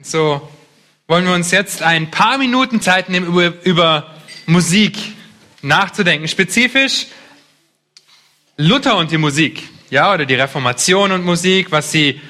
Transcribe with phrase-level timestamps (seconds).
[0.00, 0.48] So
[1.08, 4.14] wollen wir uns jetzt ein paar Minuten Zeit nehmen, über, über
[4.46, 4.96] Musik
[5.60, 6.28] nachzudenken.
[6.28, 7.06] Spezifisch
[8.56, 12.20] Luther und die Musik, ja, oder die Reformation und Musik, was sie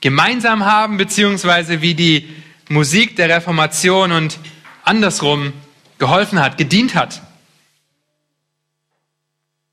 [0.00, 2.28] gemeinsam haben, beziehungsweise wie die
[2.68, 4.38] Musik der Reformation und
[4.84, 5.52] andersrum
[5.98, 7.20] geholfen hat, gedient hat.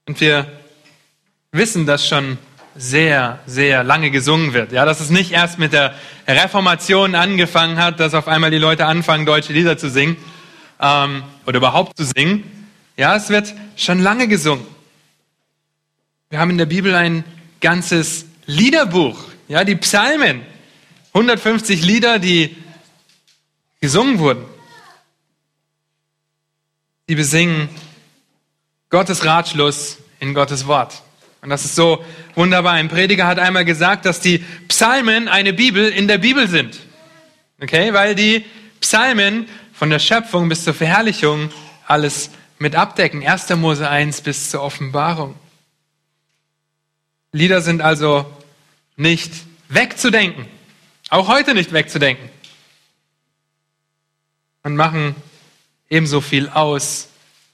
[0.08, 0.52] Und wir
[1.52, 2.40] wissen das schon
[2.76, 4.72] sehr, sehr lange gesungen wird.
[4.72, 5.94] Ja, dass es nicht erst mit der
[6.28, 10.18] Reformation angefangen hat, dass auf einmal die Leute anfangen, deutsche Lieder zu singen
[10.80, 12.44] ähm, oder überhaupt zu singen.
[12.98, 14.66] Ja, es wird schon lange gesungen.
[16.30, 17.24] Wir haben in der Bibel ein
[17.62, 20.42] ganzes Liederbuch, ja, die Psalmen,
[21.14, 22.58] 150 Lieder, die
[23.80, 24.44] gesungen wurden.
[27.08, 27.70] Die besingen
[28.90, 31.04] Gottes Ratschluss in Gottes Wort.
[31.46, 32.74] Und das ist so wunderbar.
[32.74, 36.80] Ein Prediger hat einmal gesagt, dass die Psalmen eine Bibel in der Bibel sind.
[37.62, 38.44] Okay, weil die
[38.82, 41.52] Psalmen von der Schöpfung bis zur Verherrlichung
[41.86, 43.24] alles mit abdecken.
[43.24, 43.48] 1.
[43.58, 45.36] Mose 1 bis zur Offenbarung.
[47.32, 48.26] Lieder sind also
[48.96, 49.32] nicht
[49.70, 50.48] wegzudenken.
[51.10, 52.28] Auch heute nicht wegzudenken.
[54.64, 55.16] Und machen
[55.92, 57.10] ebenso viel aus,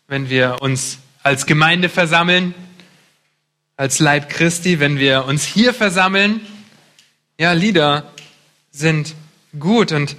[0.07, 2.55] wenn wir uns als Gemeinde versammeln,
[3.81, 6.39] als Leib Christi, wenn wir uns hier versammeln.
[7.39, 8.11] Ja, Lieder
[8.69, 9.15] sind
[9.57, 10.15] gut und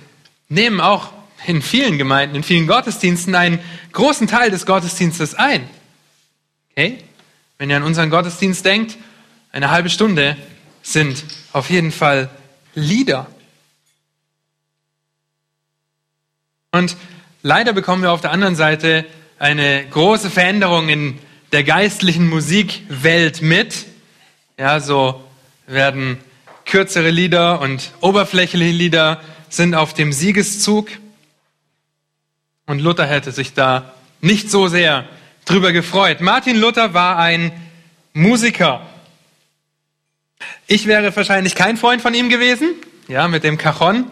[0.48, 1.12] nehmen auch
[1.46, 3.60] in vielen Gemeinden, in vielen Gottesdiensten einen
[3.92, 5.70] großen Teil des Gottesdienstes ein.
[6.72, 7.04] Okay?
[7.56, 8.98] Wenn ihr an unseren Gottesdienst denkt,
[9.52, 10.36] eine halbe Stunde
[10.82, 12.30] sind auf jeden Fall
[12.74, 13.28] Lieder.
[16.72, 16.96] Und
[17.42, 19.06] leider bekommen wir auf der anderen Seite
[19.38, 21.20] eine große Veränderung in
[21.52, 23.86] der geistlichen Musikwelt mit.
[24.58, 25.22] Ja, so
[25.66, 26.18] werden
[26.64, 30.88] kürzere Lieder und oberflächliche Lieder sind auf dem Siegeszug.
[32.66, 35.06] Und Luther hätte sich da nicht so sehr
[35.44, 36.20] drüber gefreut.
[36.20, 37.52] Martin Luther war ein
[38.14, 38.86] Musiker.
[40.66, 42.70] Ich wäre wahrscheinlich kein Freund von ihm gewesen,
[43.08, 44.06] ja, mit dem Cajon,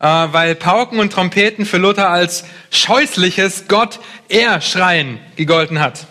[0.00, 6.07] äh, weil Pauken und Trompeten für Luther als scheußliches Gott-Er-Schreien gegolten hat.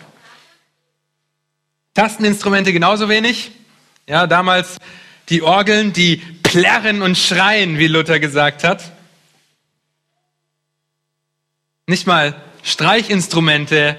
[1.98, 3.50] Tasteninstrumente genauso wenig.
[4.06, 4.76] Ja, damals
[5.30, 8.92] die Orgeln, die plärren und schreien, wie Luther gesagt hat.
[11.88, 13.96] Nicht mal Streichinstrumente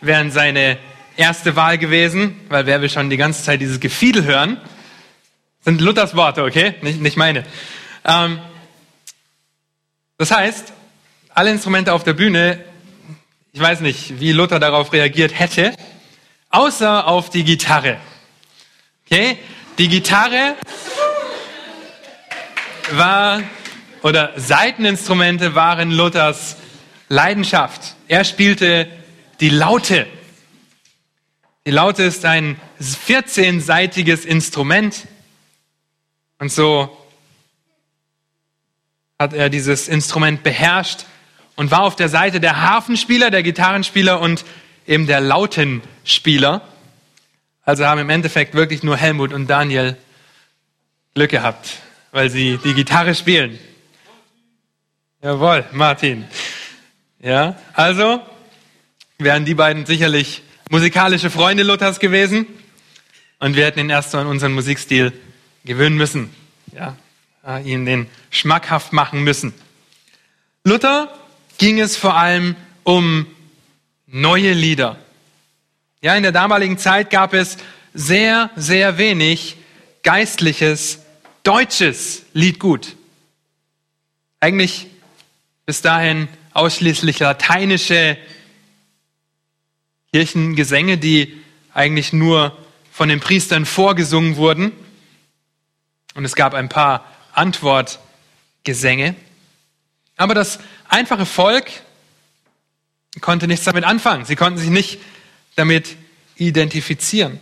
[0.00, 0.78] wären seine
[1.16, 4.56] erste Wahl gewesen, weil wer will schon die ganze Zeit dieses Gefiedel hören?
[5.64, 6.76] Sind Luthers Worte, okay?
[6.82, 7.44] Nicht, nicht meine.
[8.04, 8.38] Ähm,
[10.18, 10.72] das heißt,
[11.34, 12.64] alle Instrumente auf der Bühne,
[13.52, 15.74] ich weiß nicht, wie Luther darauf reagiert hätte,
[16.50, 17.98] außer auf die Gitarre.
[19.06, 19.38] Okay?
[19.78, 20.56] Die Gitarre
[22.92, 23.42] war,
[24.02, 26.56] oder Seiteninstrumente waren Luthers
[27.08, 27.96] Leidenschaft.
[28.08, 28.88] Er spielte
[29.40, 30.06] die Laute.
[31.66, 35.06] Die Laute ist ein 14-seitiges Instrument.
[36.38, 36.96] Und so
[39.18, 41.04] hat er dieses Instrument beherrscht
[41.56, 44.44] und war auf der Seite der Hafenspieler, der Gitarrenspieler und
[44.86, 46.62] eben der Lautenspieler.
[47.62, 49.96] Also haben im Endeffekt wirklich nur Helmut und Daniel
[51.14, 51.78] Glück gehabt,
[52.12, 53.58] weil sie die Gitarre spielen.
[55.22, 56.24] Jawohl, Martin.
[57.22, 58.20] Ja, also
[59.18, 62.46] wären die beiden sicherlich musikalische Freunde Luthers gewesen
[63.38, 65.12] und wir hätten ihn erst so an unseren Musikstil
[65.64, 66.34] gewöhnen müssen.
[66.72, 66.96] Ja,
[67.64, 69.52] ihn den schmackhaft machen müssen.
[70.64, 71.12] Luther
[71.58, 73.26] ging es vor allem um
[74.10, 74.98] neue Lieder.
[76.02, 77.58] Ja, in der damaligen Zeit gab es
[77.94, 79.56] sehr, sehr wenig
[80.02, 81.00] geistliches,
[81.42, 82.96] deutsches Liedgut.
[84.40, 84.86] Eigentlich
[85.66, 88.16] bis dahin ausschließlich lateinische
[90.12, 91.40] Kirchengesänge, die
[91.72, 92.56] eigentlich nur
[92.90, 94.72] von den Priestern vorgesungen wurden.
[96.14, 99.14] Und es gab ein paar Antwortgesänge.
[100.16, 100.58] Aber das
[100.88, 101.70] einfache Volk
[103.18, 104.24] konnte nichts damit anfangen.
[104.24, 105.00] Sie konnten sich nicht
[105.56, 105.96] damit
[106.36, 107.40] identifizieren.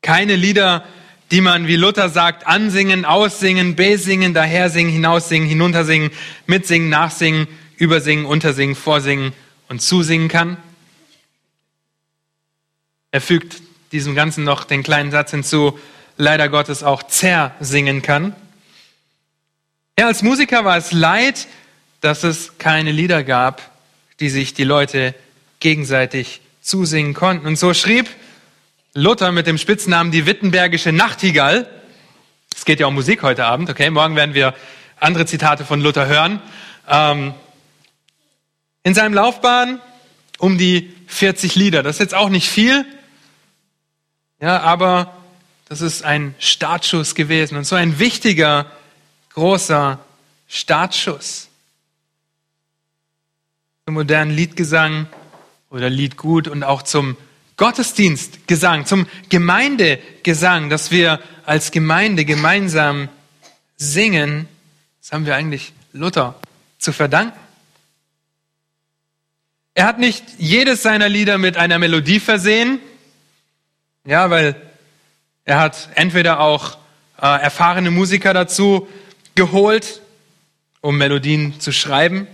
[0.00, 0.84] Keine Lieder,
[1.30, 6.10] die man, wie Luther sagt, ansingen, aussingen, besingen, dahersingen, hinaussingen, hinuntersingen,
[6.46, 9.32] mitsingen, nachsingen, übersingen, untersingen, vorsingen
[9.68, 10.56] und zusingen kann.
[13.10, 13.62] Er fügt
[13.92, 15.78] diesem Ganzen noch den kleinen Satz hinzu,
[16.16, 18.34] leider Gottes auch zersingen kann.
[19.96, 21.46] Er als Musiker war es leid,
[22.00, 23.70] dass es keine Lieder gab,
[24.20, 25.14] die sich die Leute
[25.60, 27.46] gegenseitig zusingen konnten.
[27.46, 28.08] Und so schrieb
[28.94, 31.68] Luther mit dem Spitznamen die Wittenbergische Nachtigall.
[32.54, 33.90] Es geht ja um Musik heute Abend, okay?
[33.90, 34.54] Morgen werden wir
[34.98, 36.40] andere Zitate von Luther hören.
[36.88, 37.34] Ähm,
[38.82, 39.80] in seinem Laufbahn
[40.38, 41.82] um die 40 Lieder.
[41.82, 42.84] Das ist jetzt auch nicht viel,
[44.40, 45.16] ja, aber
[45.68, 48.66] das ist ein Startschuss gewesen und so ein wichtiger,
[49.34, 49.98] großer
[50.46, 51.45] Startschuss.
[53.88, 55.06] Zum modernen Liedgesang
[55.70, 57.16] oder Liedgut und auch zum
[57.56, 63.08] Gottesdienstgesang, zum Gemeindegesang, dass wir als Gemeinde gemeinsam
[63.76, 64.48] singen,
[65.00, 66.34] das haben wir eigentlich Luther
[66.80, 67.38] zu verdanken.
[69.74, 72.80] Er hat nicht jedes seiner Lieder mit einer Melodie versehen,
[74.04, 74.56] ja, weil
[75.44, 76.76] er hat entweder auch
[77.22, 78.88] äh, erfahrene Musiker dazu
[79.36, 80.02] geholt,
[80.80, 82.26] um Melodien zu schreiben,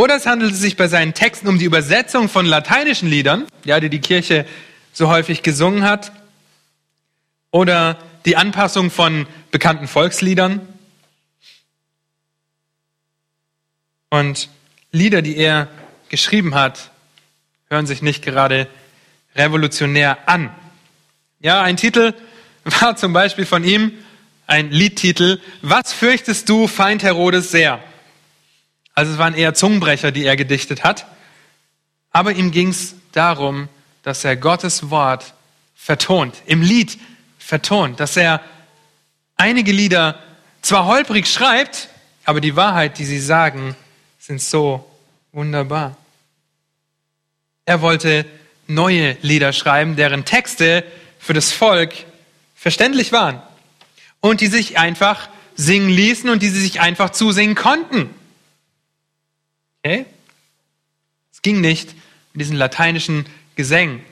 [0.00, 3.90] oder es handelt sich bei seinen Texten um die Übersetzung von lateinischen Liedern, ja, die
[3.90, 4.46] die Kirche
[4.94, 6.10] so häufig gesungen hat,
[7.50, 10.66] oder die Anpassung von bekannten Volksliedern.
[14.08, 14.48] Und
[14.90, 15.68] Lieder, die er
[16.08, 16.92] geschrieben hat,
[17.68, 18.68] hören sich nicht gerade
[19.36, 20.48] revolutionär an.
[21.40, 22.14] Ja, ein Titel
[22.64, 23.92] war zum Beispiel von ihm,
[24.46, 27.82] ein Liedtitel, Was fürchtest du, Feind Herodes, sehr?
[29.00, 31.06] Also es waren eher Zungenbrecher, die er gedichtet hat.
[32.10, 33.70] Aber ihm ging es darum,
[34.02, 35.32] dass er Gottes Wort
[35.74, 36.98] vertont, im Lied
[37.38, 38.42] vertont, dass er
[39.38, 40.18] einige Lieder
[40.60, 41.88] zwar holprig schreibt,
[42.26, 43.74] aber die Wahrheit, die sie sagen,
[44.18, 44.84] sind so
[45.32, 45.96] wunderbar.
[47.64, 48.26] Er wollte
[48.66, 50.84] neue Lieder schreiben, deren Texte
[51.18, 51.94] für das Volk
[52.54, 53.40] verständlich waren
[54.20, 58.14] und die sich einfach singen ließen und die sie sich einfach zusingen konnten.
[59.82, 60.06] Okay?
[61.32, 61.94] Es ging nicht
[62.32, 64.04] mit diesen lateinischen Gesängen,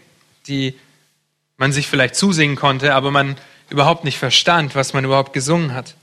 [0.46, 0.74] die
[1.56, 3.36] man sich vielleicht zusingen konnte, aber man
[3.70, 5.94] überhaupt nicht verstand, was man überhaupt gesungen hat.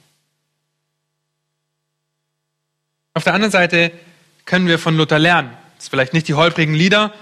[3.13, 3.91] Auf der anderen Seite
[4.45, 5.55] können wir von Luther lernen.
[5.75, 7.13] Das ist vielleicht nicht die holprigen Lieder,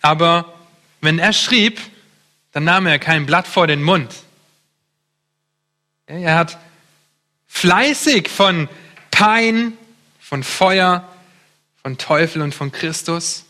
[0.00, 0.54] aber
[1.00, 1.80] wenn er schrieb,
[2.52, 4.14] dann nahm er kein Blatt vor den Mund.
[6.06, 6.58] Er hat
[7.46, 8.68] fleißig von
[9.10, 9.72] Pein,
[10.20, 11.09] von Feuer,
[11.82, 13.44] von Teufel und von Christus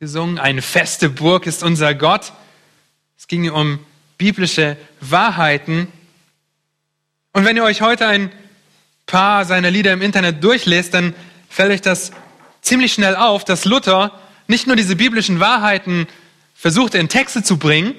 [0.00, 0.38] gesungen.
[0.38, 2.32] Eine feste Burg ist unser Gott.
[3.16, 3.78] Es ging um
[4.16, 5.88] biblische Wahrheiten.
[7.32, 8.32] Und wenn ihr euch heute ein
[9.06, 11.14] paar seiner Lieder im Internet durchlest, dann
[11.48, 12.10] fällt euch das
[12.62, 14.12] ziemlich schnell auf, dass Luther
[14.48, 16.06] nicht nur diese biblischen Wahrheiten
[16.54, 17.94] versuchte in Texte zu bringen,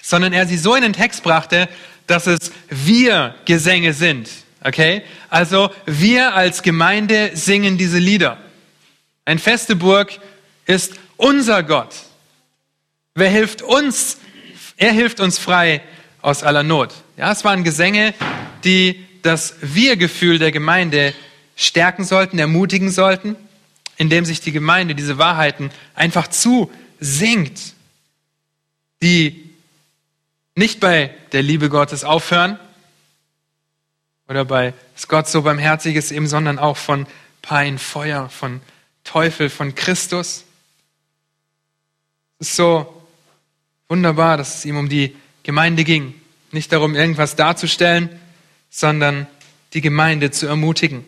[0.00, 1.68] sondern er sie so in den Text brachte,
[2.06, 4.28] dass es wir Gesänge sind.
[4.62, 5.02] Okay?
[5.28, 8.38] Also wir als Gemeinde singen diese Lieder.
[9.24, 10.18] Ein feste Burg
[10.66, 11.94] ist unser Gott.
[13.14, 14.18] Wer hilft uns?
[14.76, 15.82] Er hilft uns frei
[16.22, 16.92] aus aller Not.
[17.16, 18.14] Ja, es waren Gesänge,
[18.64, 21.14] die das Wir-Gefühl der Gemeinde
[21.56, 23.36] stärken sollten, ermutigen sollten,
[23.96, 27.74] indem sich die Gemeinde diese Wahrheiten einfach zusingt,
[29.02, 29.50] die
[30.54, 32.58] nicht bei der Liebe Gottes aufhören
[34.28, 34.74] oder bei
[35.08, 37.06] Gott so barmherzig ist eben, sondern auch von
[37.42, 38.60] Pein, Feuer, von
[39.04, 40.44] Teufel von Christus.
[42.38, 43.02] Es ist so
[43.88, 46.14] wunderbar, dass es ihm um die Gemeinde ging.
[46.50, 48.08] Nicht darum, irgendwas darzustellen,
[48.70, 49.26] sondern
[49.74, 51.04] die Gemeinde zu ermutigen.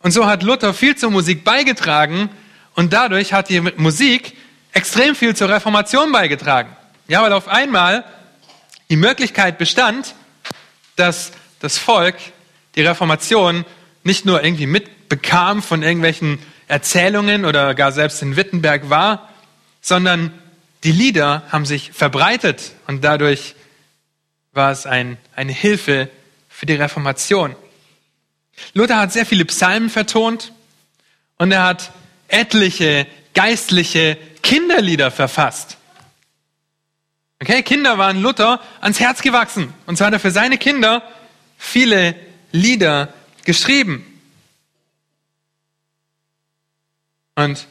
[0.00, 2.30] Und so hat Luther viel zur Musik beigetragen
[2.74, 4.34] und dadurch hat die Musik
[4.72, 6.76] extrem viel zur Reformation beigetragen.
[7.08, 8.04] Ja, weil auf einmal
[8.90, 10.14] die Möglichkeit bestand,
[10.96, 12.16] dass das Volk
[12.74, 13.64] die Reformation
[14.04, 19.28] nicht nur irgendwie mitbekam von irgendwelchen Erzählungen oder gar selbst in Wittenberg war,
[19.80, 20.32] sondern
[20.84, 23.54] die Lieder haben sich verbreitet und dadurch
[24.52, 26.08] war es ein, eine Hilfe
[26.48, 27.56] für die Reformation.
[28.74, 30.52] Luther hat sehr viele Psalmen vertont
[31.36, 31.90] und er hat
[32.28, 35.76] etliche geistliche Kinderlieder verfasst.
[37.40, 41.02] Okay, Kinder waren Luther ans Herz gewachsen und so hat er für seine Kinder
[41.56, 42.14] viele
[42.50, 43.12] Lieder
[43.44, 44.17] geschrieben.
[47.38, 47.68] Und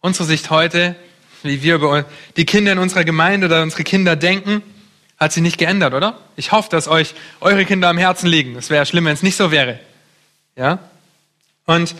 [0.00, 0.96] unsere Sicht heute,
[1.42, 2.06] wie wir über
[2.38, 4.62] die Kinder in unserer Gemeinde oder unsere Kinder denken,
[5.18, 6.18] hat sich nicht geändert, oder?
[6.36, 8.56] Ich hoffe, dass euch eure Kinder am Herzen liegen.
[8.56, 9.78] Es wäre schlimm, wenn es nicht so wäre.
[10.56, 10.78] Ja?
[11.66, 11.94] Und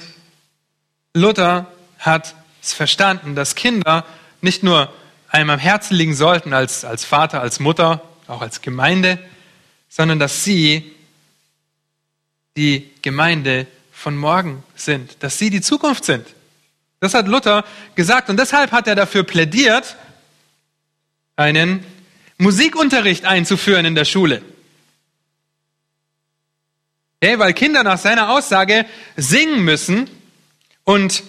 [1.12, 1.66] Luther
[1.98, 4.06] hat es verstanden, dass Kinder
[4.40, 4.90] nicht nur
[5.28, 9.18] einem am Herzen liegen sollten als, als Vater, als Mutter, auch als Gemeinde,
[9.90, 10.90] sondern dass sie
[12.56, 16.26] die Gemeinde von morgen sind, dass sie die Zukunft sind.
[17.04, 19.96] Das hat Luther gesagt und deshalb hat er dafür plädiert,
[21.36, 21.84] einen
[22.38, 24.40] Musikunterricht einzuführen in der Schule.
[27.20, 28.86] Okay, weil Kinder nach seiner Aussage
[29.18, 30.08] singen müssen
[30.84, 31.24] und,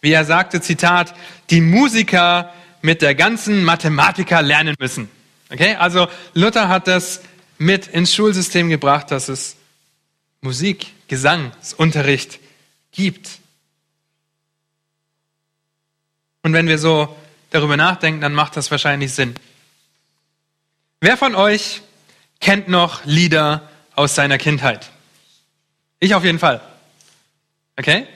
[0.00, 1.12] wie er sagte, Zitat,
[1.50, 5.10] die Musiker mit der ganzen Mathematiker lernen müssen.
[5.50, 7.20] Okay, also Luther hat das
[7.58, 9.56] mit ins Schulsystem gebracht, dass es
[10.40, 12.38] Musik, Gesangsunterricht
[12.92, 13.40] gibt.
[16.46, 17.12] Und wenn wir so
[17.50, 19.34] darüber nachdenken, dann macht das wahrscheinlich Sinn.
[21.00, 21.82] Wer von euch
[22.38, 24.92] kennt noch Lieder aus seiner Kindheit?
[25.98, 26.60] Ich auf jeden Fall.
[27.76, 28.06] Okay?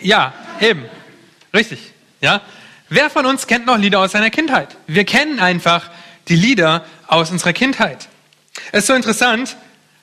[0.00, 0.84] Ja, eben.
[1.52, 1.90] Richtig.
[2.20, 2.42] Ja?
[2.88, 4.76] Wer von uns kennt noch Lieder aus seiner Kindheit?
[4.86, 5.90] Wir kennen einfach
[6.28, 8.08] die Lieder aus unserer Kindheit.
[8.70, 9.56] Es ist so interessant,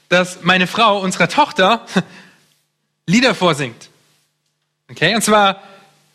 [0.10, 1.86] dass meine Frau unserer Tochter
[3.06, 3.91] Lieder vorsingt.
[4.92, 5.16] Okay?
[5.16, 5.62] Und zwar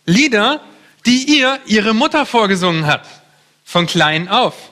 [0.04, 0.60] Lieder,
[1.04, 3.06] die ihr ihre Mutter vorgesungen hat.
[3.64, 4.70] Von klein auf.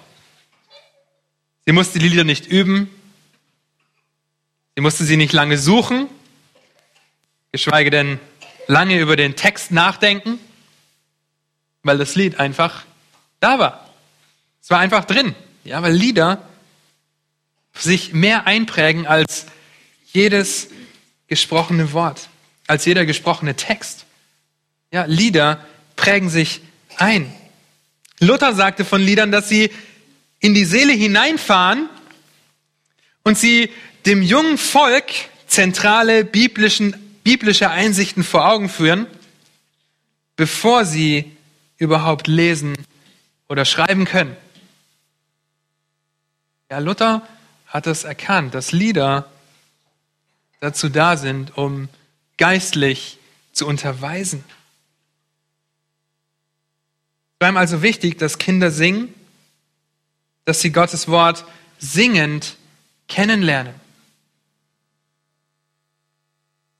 [1.66, 2.90] Sie musste die Lieder nicht üben.
[4.76, 6.08] Sie musste sie nicht lange suchen,
[7.52, 8.18] geschweige denn
[8.66, 10.40] lange über den Text nachdenken,
[11.84, 12.84] weil das Lied einfach
[13.38, 13.88] da war.
[14.60, 15.34] Es war einfach drin.
[15.62, 16.42] Ja, weil Lieder
[17.72, 19.46] sich mehr einprägen als
[20.12, 20.68] jedes
[21.28, 22.28] gesprochene Wort,
[22.66, 24.06] als jeder gesprochene Text.
[24.90, 25.64] Ja, Lieder
[25.96, 26.60] prägen sich
[26.96, 27.32] ein.
[28.20, 29.70] Luther sagte von Liedern, dass sie
[30.40, 31.88] in die Seele hineinfahren
[33.22, 33.70] und sie
[34.06, 35.06] dem jungen Volk
[35.46, 36.94] zentrale biblischen,
[37.24, 39.06] biblische Einsichten vor Augen führen,
[40.36, 41.32] bevor sie
[41.78, 42.76] überhaupt lesen
[43.48, 44.36] oder schreiben können.
[46.70, 47.26] Ja, Luther
[47.66, 49.30] hat es erkannt, dass Lieder
[50.60, 51.88] dazu da sind, um
[52.36, 53.18] geistlich
[53.52, 54.44] zu unterweisen.
[57.34, 59.12] Es war ihm also wichtig, dass Kinder singen,
[60.44, 61.44] dass sie Gottes Wort
[61.78, 62.56] singend
[63.08, 63.74] kennenlernen.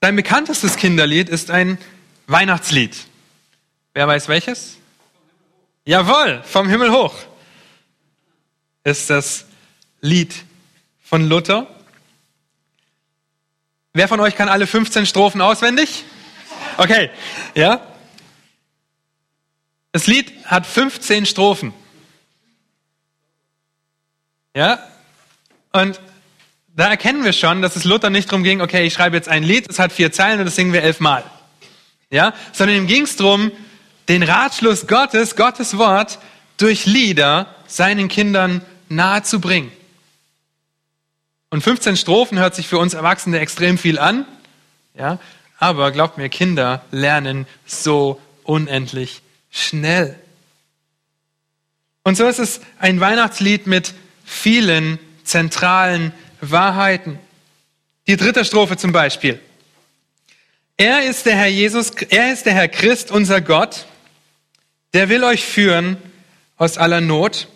[0.01, 1.77] Sein bekanntestes Kinderlied ist ein
[2.27, 2.95] Weihnachtslied.
[3.93, 4.77] Wer weiß welches?
[5.85, 7.15] Jawohl, vom Himmel hoch
[8.83, 9.45] ist das
[10.01, 10.33] Lied
[11.03, 11.74] von Luther.
[13.95, 16.03] Wer von euch kann alle 15 Strophen auswendig?
[16.75, 17.09] Okay,
[17.53, 17.79] ja.
[19.93, 21.73] Das Lied hat 15 Strophen.
[24.53, 24.79] Ja,
[25.71, 26.01] und
[26.75, 29.43] da erkennen wir schon, dass es Luther nicht darum ging, okay, ich schreibe jetzt ein
[29.43, 31.23] Lied, es hat vier Zeilen und das singen wir elfmal.
[32.09, 33.49] Ja, sondern ihm ging es darum,
[34.09, 36.19] den Ratschluss Gottes, Gottes Wort,
[36.57, 39.71] durch Lieder seinen Kindern nahezubringen.
[41.55, 44.25] Und 15 Strophen hört sich für uns Erwachsene extrem viel an.
[44.93, 45.19] Ja,
[45.57, 49.21] aber glaubt mir, Kinder lernen so unendlich
[49.51, 50.19] schnell.
[52.03, 53.93] Und so ist es ein Weihnachtslied mit
[54.25, 57.19] vielen zentralen Wahrheiten.
[58.07, 59.39] Die dritte Strophe zum Beispiel.
[60.75, 63.85] Er ist der Herr Jesus, er ist der Herr Christ, unser Gott.
[64.93, 65.95] Der will euch führen
[66.57, 67.47] aus aller Not.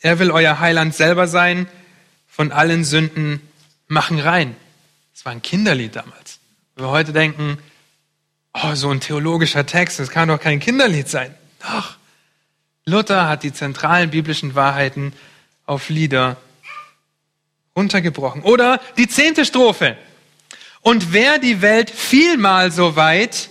[0.00, 1.66] Er will euer Heiland selber sein,
[2.28, 3.42] von allen Sünden
[3.88, 4.54] machen rein.
[5.14, 6.38] Das war ein Kinderlied damals.
[6.76, 7.58] Wenn wir heute denken,
[8.54, 11.34] oh, so ein theologischer Text, das kann doch kein Kinderlied sein.
[11.60, 11.96] Doch.
[12.84, 15.12] Luther hat die zentralen biblischen Wahrheiten
[15.66, 16.36] auf Lieder
[17.76, 18.42] runtergebrochen.
[18.42, 19.96] Oder die zehnte Strophe.
[20.80, 23.50] Und wer die Welt vielmal so weit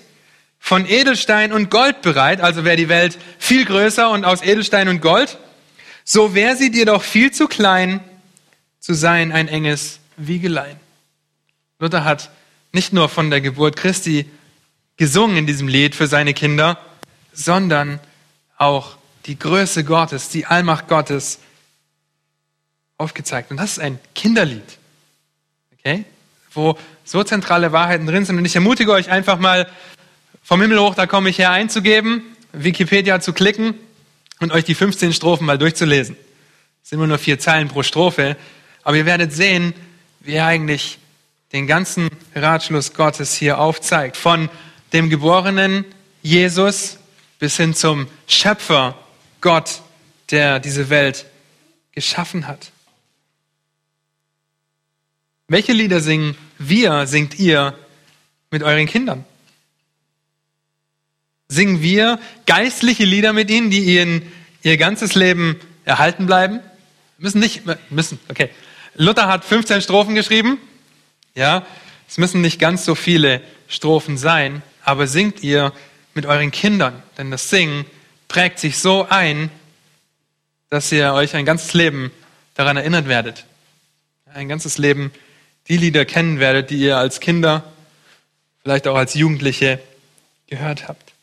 [0.59, 5.01] von Edelstein und Gold bereit, also wäre die Welt viel größer und aus Edelstein und
[5.01, 5.37] Gold,
[6.03, 7.99] so wäre sie dir doch viel zu klein
[8.79, 10.79] zu sein ein enges Wiegelein.
[11.79, 12.29] Luther hat
[12.73, 14.29] nicht nur von der Geburt Christi
[14.97, 16.79] gesungen in diesem Lied für seine Kinder,
[17.31, 17.99] sondern
[18.57, 21.39] auch die Größe Gottes, die Allmacht Gottes
[22.97, 23.51] aufgezeigt.
[23.51, 24.77] Und das ist ein Kinderlied.
[25.77, 26.05] Okay?
[26.51, 28.37] Wo so zentrale Wahrheiten drin sind.
[28.37, 29.69] Und ich ermutige euch einfach mal,
[30.41, 33.75] vom Himmel hoch, da komme ich her, einzugeben, Wikipedia zu klicken
[34.39, 36.15] und euch die 15 Strophen mal durchzulesen.
[36.81, 38.37] Es sind immer nur vier Zeilen pro Strophe.
[38.83, 39.73] Aber ihr werdet sehen,
[40.27, 40.99] wie er eigentlich
[41.53, 44.17] den ganzen Ratschluss Gottes hier aufzeigt.
[44.17, 44.49] Von
[44.91, 45.85] dem geborenen
[46.21, 46.97] Jesus
[47.39, 48.97] bis hin zum Schöpfer
[49.39, 49.81] Gott,
[50.29, 51.27] der diese Welt
[51.93, 52.73] geschaffen hat.
[55.47, 57.73] Welche Lieder singen wir, singt ihr
[58.51, 59.23] mit euren Kindern?
[61.47, 64.29] Singen wir geistliche Lieder mit ihnen, die ihnen
[64.61, 66.59] ihr ganzes Leben erhalten bleiben?
[67.17, 68.49] Müssen nicht, müssen, okay.
[68.97, 70.57] Luther hat 15 Strophen geschrieben.
[71.35, 71.65] Ja,
[72.07, 75.71] es müssen nicht ganz so viele Strophen sein, aber singt ihr
[76.15, 77.85] mit euren Kindern, denn das Singen
[78.27, 79.51] prägt sich so ein,
[80.69, 82.11] dass ihr euch ein ganzes Leben
[82.55, 83.45] daran erinnert werdet.
[84.33, 85.11] Ein ganzes Leben
[85.67, 87.71] die Lieder kennen werdet, die ihr als Kinder,
[88.63, 89.79] vielleicht auch als Jugendliche
[90.47, 91.13] gehört habt.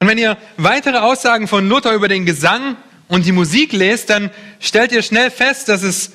[0.00, 2.76] Und wenn ihr weitere Aussagen von Luther über den Gesang
[3.14, 6.10] und die Musik lest, dann stellt ihr schnell fest, dass es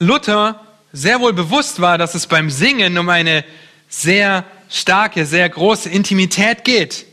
[0.00, 3.44] Luther sehr wohl bewusst war, dass es beim Singen um eine
[3.88, 7.06] sehr starke, sehr große Intimität geht.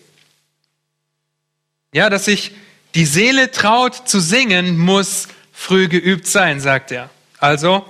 [1.94, 2.52] Ja, dass sich
[2.96, 7.12] die Seele traut zu singen, muss früh geübt sein, sagt er.
[7.38, 7.86] Also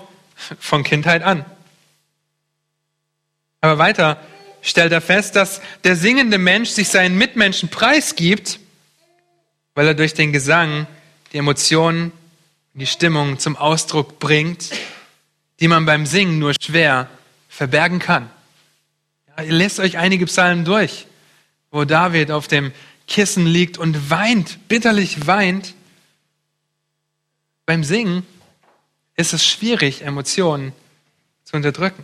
[0.60, 1.46] von Kindheit an.
[3.62, 4.22] Aber weiter
[4.62, 8.60] stellt er fest, dass der singende Mensch sich seinen Mitmenschen preisgibt,
[9.76, 10.88] weil er durch den Gesang
[11.34, 12.12] die Emotionen,
[12.74, 14.70] die Stimmung zum Ausdruck bringt,
[15.60, 17.10] die man beim Singen nur schwer
[17.50, 18.30] verbergen kann.
[19.30, 21.08] Ja, ihr lest euch einige Psalmen durch,
[21.72, 22.72] wo David auf dem
[23.08, 25.74] Kissen liegt und weint, bitterlich weint.
[27.66, 28.26] Beim Singen
[29.16, 30.74] ist es schwierig, Emotionen
[31.44, 32.04] zu unterdrücken.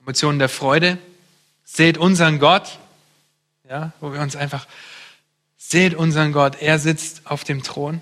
[0.00, 0.98] Emotionen der Freude,
[1.64, 2.78] seht unseren Gott,
[3.68, 4.66] ja, wo wir uns einfach,
[5.56, 8.00] seht unseren Gott, er sitzt auf dem Thron.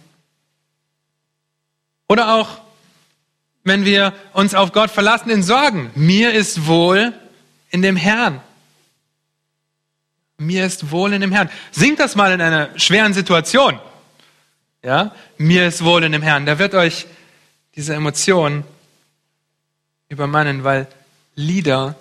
[2.08, 2.60] Oder auch,
[3.64, 7.12] wenn wir uns auf Gott verlassen in Sorgen, mir ist wohl
[7.70, 8.40] in dem Herrn.
[10.38, 11.50] Mir ist wohl in dem Herrn.
[11.70, 13.78] Singt das mal in einer schweren Situation.
[14.82, 16.46] Ja, mir ist wohl in dem Herrn.
[16.46, 17.06] Da wird euch
[17.76, 18.64] diese Emotion
[20.08, 20.86] übermannen, weil
[21.34, 21.94] Lieder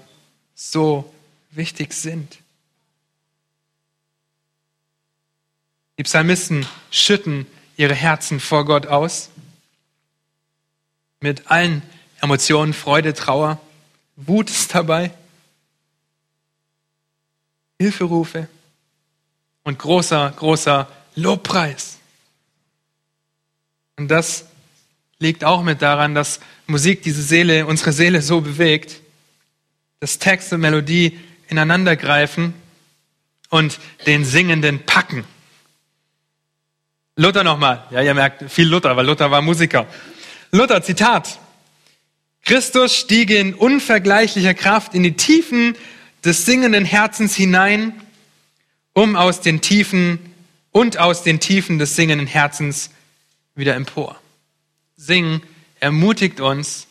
[0.56, 1.14] so
[1.52, 2.38] wichtig sind.
[5.98, 9.30] Die Psalmisten schütten ihre Herzen vor Gott aus
[11.20, 11.82] mit allen
[12.22, 13.60] Emotionen, Freude, Trauer,
[14.16, 15.12] Wut ist dabei,
[17.80, 18.48] Hilferufe
[19.64, 21.98] und großer, großer Lobpreis.
[23.98, 24.46] Und das
[25.20, 29.02] liegt auch mit daran, dass Musik diese Seele, unsere Seele so bewegt,
[30.00, 32.54] dass Text und Melodie ineinander greifen
[33.50, 35.26] und den Singenden packen.
[37.16, 37.84] Luther nochmal.
[37.90, 39.88] Ja, ihr merkt viel Luther, weil Luther war Musiker.
[40.52, 41.40] Luther, Zitat.
[42.44, 45.76] Christus stieg in unvergleichlicher Kraft in die Tiefen
[46.24, 47.94] des singenden Herzens hinein,
[48.94, 50.20] um aus den Tiefen
[50.72, 52.92] und aus den Tiefen des singenden Herzens
[53.56, 54.20] wieder empor.
[54.96, 55.44] Singen
[55.80, 56.88] ermutigt uns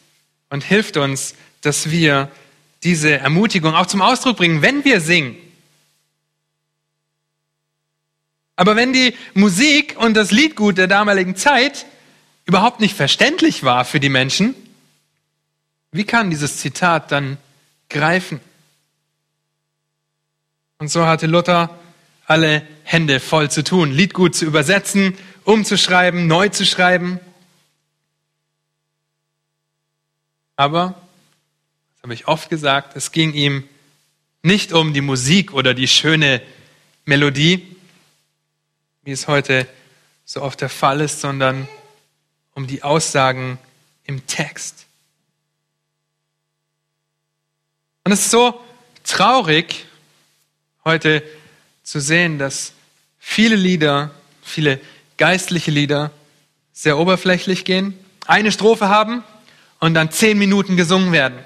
[0.51, 2.31] und hilft uns, dass wir
[2.83, 5.37] diese Ermutigung auch zum Ausdruck bringen, wenn wir singen.
[8.57, 11.87] Aber wenn die Musik und das Liedgut der damaligen Zeit
[12.47, 14.55] überhaupt nicht verständlich war für die Menschen,
[15.93, 17.39] wie kann dieses Zitat dann
[17.91, 18.41] greifen?
[20.79, 21.79] Und so hatte Luther
[22.27, 27.21] alle Hände voll zu tun, Liedgut zu übersetzen, umzuschreiben, neu zu schreiben.
[30.57, 30.95] Aber,
[31.95, 33.69] das habe ich oft gesagt, es ging ihm
[34.43, 36.43] nicht um die Musik oder die schöne
[37.05, 37.77] Melodie,
[39.03, 39.67] wie es heute
[40.25, 41.69] so oft der Fall ist, sondern
[42.57, 43.59] um die Aussagen
[44.05, 44.87] im Text.
[48.03, 48.59] Und es ist so
[49.05, 49.85] traurig,
[50.83, 51.23] heute
[51.83, 52.73] zu sehen, dass
[53.19, 54.11] viele Lieder,
[54.43, 54.81] viele
[55.19, 56.11] geistliche Lieder
[56.73, 59.23] sehr oberflächlich gehen, eine Strophe haben
[59.79, 61.39] und dann zehn Minuten gesungen werden,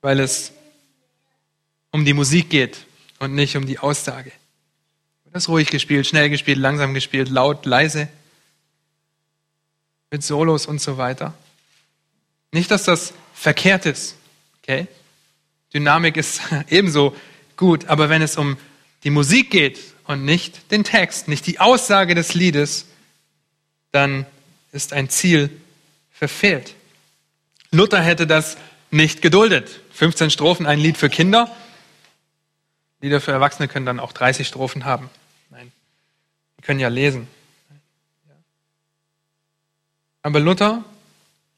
[0.00, 0.52] weil es
[1.92, 2.86] um die Musik geht
[3.20, 4.32] und nicht um die Aussage.
[5.32, 8.08] Das ruhig gespielt, schnell gespielt, langsam gespielt, laut, leise
[10.14, 11.34] mit Solos und so weiter.
[12.52, 14.14] Nicht, dass das verkehrt ist,
[14.62, 14.86] okay?
[15.74, 17.16] Dynamik ist ebenso
[17.56, 18.56] gut, aber wenn es um
[19.02, 22.86] die Musik geht und nicht den Text, nicht die Aussage des Liedes,
[23.90, 24.24] dann
[24.70, 25.50] ist ein Ziel
[26.12, 26.76] verfehlt.
[27.72, 28.56] Luther hätte das
[28.92, 29.80] nicht geduldet.
[29.94, 31.52] 15 Strophen, ein Lied für Kinder.
[33.00, 35.10] Lieder für Erwachsene können dann auch 30 Strophen haben.
[35.50, 35.72] Nein,
[36.56, 37.26] die können ja lesen.
[40.24, 40.82] Aber Luther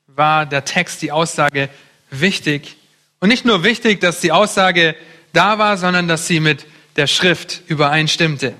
[0.08, 1.70] war der Text, die Aussage
[2.10, 2.76] wichtig.
[3.20, 4.96] Und nicht nur wichtig, dass die Aussage
[5.32, 8.54] da war, sondern dass sie mit der Schrift übereinstimmte.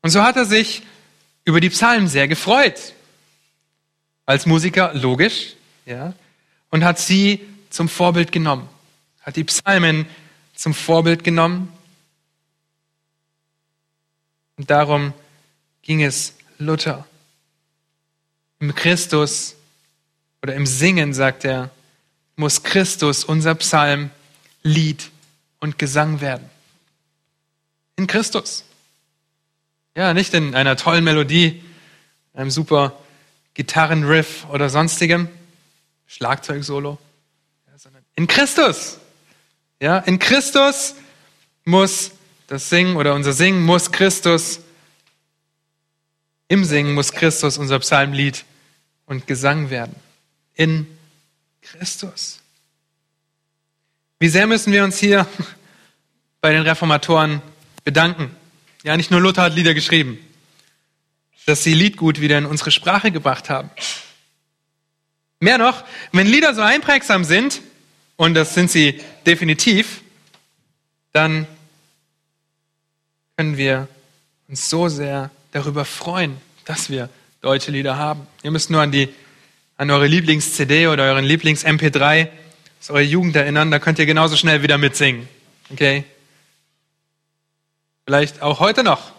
[0.00, 0.82] Und so hat er sich
[1.44, 2.94] über die Psalmen sehr gefreut.
[4.24, 6.14] Als Musiker, logisch, ja,
[6.70, 8.66] und hat sie zum Vorbild genommen.
[9.20, 10.06] Hat die Psalmen
[10.54, 11.70] zum Vorbild genommen.
[14.56, 15.12] Und darum
[15.82, 17.06] ging es Luther.
[18.60, 19.56] Im Christus
[20.42, 21.70] oder im Singen, sagt er,
[22.36, 24.10] muss Christus unser Psalm,
[24.62, 25.10] Lied
[25.60, 26.48] und Gesang werden.
[27.96, 28.64] In Christus.
[29.96, 31.62] Ja, nicht in einer tollen Melodie,
[32.34, 32.98] einem super
[33.54, 35.28] Gitarrenriff oder sonstigem,
[36.06, 36.98] Schlagzeugsolo,
[37.66, 38.98] ja, sondern in Christus.
[39.80, 40.94] Ja, in Christus
[41.64, 42.12] muss
[42.46, 44.60] das Singen oder unser Singen muss Christus,
[46.48, 48.44] im Singen muss Christus unser Psalmlied
[49.10, 49.96] und Gesang werden.
[50.54, 50.86] In
[51.62, 52.38] Christus.
[54.20, 55.26] Wie sehr müssen wir uns hier
[56.40, 57.42] bei den Reformatoren
[57.84, 58.34] bedanken.
[58.84, 60.18] Ja, nicht nur Luther hat Lieder geschrieben,
[61.44, 63.68] dass sie Liedgut wieder in unsere Sprache gebracht haben.
[65.40, 67.62] Mehr noch, wenn Lieder so einprägsam sind,
[68.16, 70.02] und das sind sie definitiv,
[71.12, 71.48] dann
[73.36, 73.88] können wir
[74.46, 78.26] uns so sehr darüber freuen, dass wir deutsche Lieder haben.
[78.42, 79.08] Ihr müsst nur an die
[79.80, 82.28] an eure Lieblings-CD oder euren Lieblings-MP3
[82.80, 85.26] aus eurer Jugend erinnern, da könnt ihr genauso schnell wieder mitsingen.
[85.70, 86.04] Okay?
[88.04, 89.12] Vielleicht auch heute noch,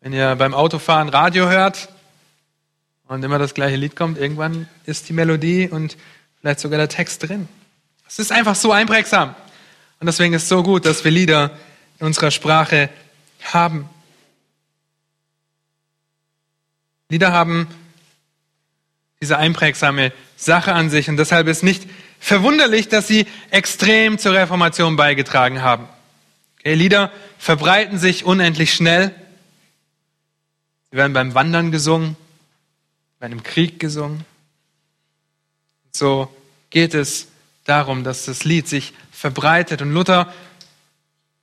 [0.00, 1.88] wenn ihr beim Autofahren Radio hört
[3.08, 5.96] und immer das gleiche Lied kommt, irgendwann ist die Melodie und
[6.40, 7.48] vielleicht sogar der Text drin.
[8.06, 9.34] Es ist einfach so einprägsam.
[9.98, 11.50] Und deswegen ist es so gut, dass wir Lieder
[11.98, 12.90] in unserer Sprache
[13.42, 13.88] haben.
[17.10, 17.66] Lieder haben
[19.20, 21.86] diese einprägsame Sache an sich und deshalb ist nicht
[22.18, 25.86] verwunderlich, dass sie extrem zur Reformation beigetragen haben.
[26.58, 29.14] Okay, Lieder verbreiten sich unendlich schnell.
[30.90, 32.16] Sie werden beim Wandern gesungen,
[33.18, 34.24] bei einem Krieg gesungen.
[35.92, 36.34] So
[36.70, 37.28] geht es
[37.64, 39.82] darum, dass das Lied sich verbreitet.
[39.82, 40.32] Und Luther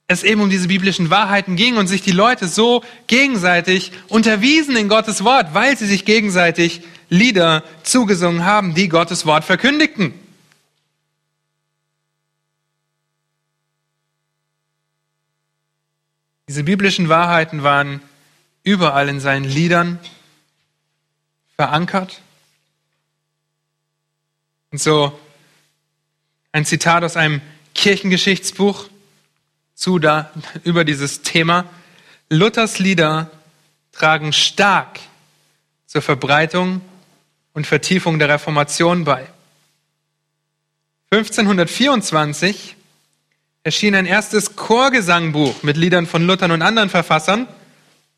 [0.08, 4.88] es eben um diese biblischen Wahrheiten ging und sich die Leute so gegenseitig unterwiesen in
[4.88, 10.14] Gottes Wort, weil sie sich gegenseitig Lieder zugesungen haben, die Gottes Wort verkündigten.
[16.48, 18.02] Diese biblischen Wahrheiten waren
[18.64, 20.00] überall in seinen Liedern
[21.58, 22.22] verankert.
[24.72, 25.18] Und so
[26.54, 27.42] ein Zitat aus einem
[27.74, 28.90] Kirchengeschichtsbuch
[29.78, 30.32] zu da,
[30.64, 31.66] über dieses Thema.
[32.30, 33.30] Luthers Lieder
[33.92, 35.00] tragen stark
[35.86, 36.82] zur Verbreitung
[37.54, 39.28] und Vertiefung der Reformation bei.
[41.12, 42.76] 1524
[43.64, 47.48] erschien ein erstes Chorgesangbuch mit Liedern von Luthern und anderen Verfassern.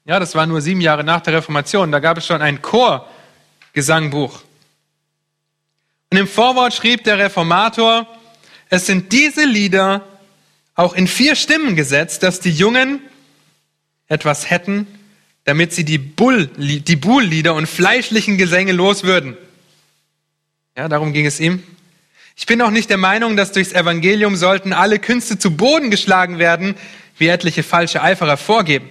[0.05, 1.91] Ja, das war nur sieben Jahre nach der Reformation.
[1.91, 4.41] Da gab es schon ein Chorgesangbuch.
[6.09, 8.07] Und im Vorwort schrieb der Reformator,
[8.69, 10.03] es sind diese Lieder
[10.79, 13.01] auch in vier Stimmen gesetzt, dass die Jungen
[14.07, 14.87] etwas hätten,
[15.43, 19.35] damit sie die, Bull, die Buhllieder und fleischlichen Gesänge loswürden.
[20.77, 21.61] Ja, darum ging es ihm.
[22.37, 26.39] Ich bin auch nicht der Meinung, dass durchs Evangelium sollten alle Künste zu Boden geschlagen
[26.39, 26.75] werden,
[27.17, 28.89] wie etliche falsche Eiferer vorgeben.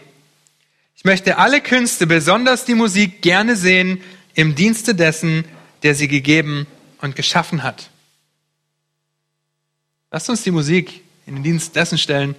[0.94, 4.02] Ich möchte alle Künste, besonders die Musik, gerne sehen
[4.34, 5.46] im Dienste dessen,
[5.82, 6.66] der sie gegeben
[7.00, 7.88] und geschaffen hat.
[10.10, 12.34] Lasst uns die Musik in den Dienst dessen stellen,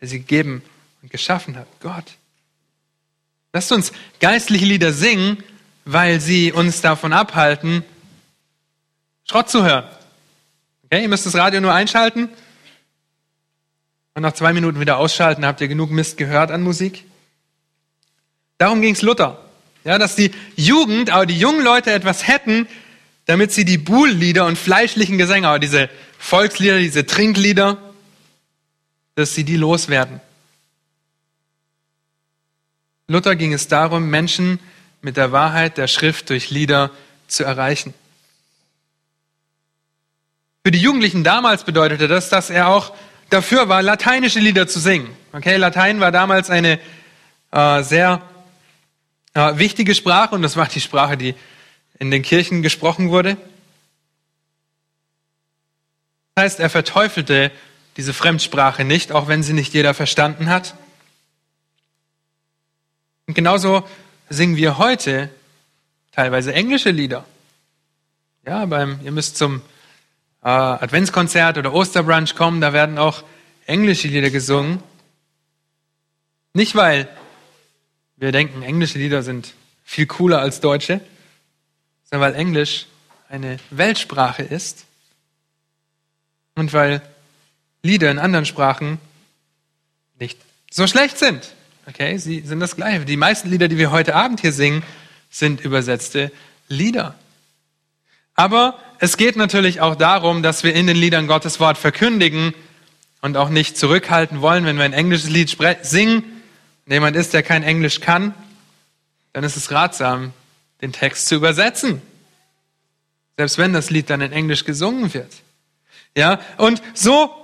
[0.00, 0.62] der sie gegeben
[1.00, 2.04] und geschaffen hat, Gott.
[3.52, 5.42] Lasst uns geistliche Lieder singen,
[5.84, 7.84] weil sie uns davon abhalten,
[9.28, 9.84] Schrott zu hören.
[10.84, 12.28] Okay, ihr müsst das Radio nur einschalten
[14.14, 15.46] und nach zwei Minuten wieder ausschalten.
[15.46, 17.04] Habt ihr genug Mist gehört an Musik?
[18.58, 19.38] Darum ging es Luther.
[19.84, 22.66] Ja, dass die Jugend, aber die jungen Leute etwas hätten,
[23.26, 27.91] damit sie die Buhllieder und fleischlichen Gesänge, aber diese Volkslieder, diese Trinklieder,
[29.14, 30.20] dass sie die loswerden.
[33.08, 34.58] Luther ging es darum, Menschen
[35.02, 36.90] mit der Wahrheit der Schrift durch Lieder
[37.26, 37.92] zu erreichen.
[40.64, 42.94] Für die Jugendlichen damals bedeutete das, dass er auch
[43.30, 45.14] dafür war, lateinische Lieder zu singen.
[45.32, 46.78] Okay, Latein war damals eine
[47.50, 48.22] äh, sehr
[49.34, 51.34] äh, wichtige Sprache und das war die Sprache, die
[51.98, 53.36] in den Kirchen gesprochen wurde.
[56.34, 57.50] Das heißt, er verteufelte
[57.96, 60.74] diese Fremdsprache nicht, auch wenn sie nicht jeder verstanden hat.
[63.26, 63.86] Und genauso
[64.28, 65.30] singen wir heute
[66.12, 67.24] teilweise englische Lieder.
[68.46, 69.62] Ja, beim, ihr müsst zum
[70.42, 73.22] äh, Adventskonzert oder Osterbrunch kommen, da werden auch
[73.66, 74.82] englische Lieder gesungen.
[76.54, 77.08] Nicht, weil
[78.16, 81.00] wir denken, englische Lieder sind viel cooler als deutsche,
[82.04, 82.86] sondern weil Englisch
[83.28, 84.84] eine Weltsprache ist
[86.54, 87.00] und weil
[87.82, 88.98] Lieder in anderen Sprachen
[90.18, 90.38] nicht
[90.70, 91.54] so schlecht sind.
[91.86, 93.04] Okay, sie sind das Gleiche.
[93.04, 94.84] Die meisten Lieder, die wir heute Abend hier singen,
[95.30, 96.30] sind übersetzte
[96.68, 97.16] Lieder.
[98.34, 102.54] Aber es geht natürlich auch darum, dass wir in den Liedern Gottes Wort verkündigen
[103.20, 106.22] und auch nicht zurückhalten wollen, wenn wir ein englisches Lied singen
[106.86, 108.34] und jemand ist, der kein Englisch kann,
[109.32, 110.32] dann ist es ratsam,
[110.82, 112.00] den Text zu übersetzen.
[113.36, 115.32] Selbst wenn das Lied dann in Englisch gesungen wird.
[116.16, 117.41] Ja, und so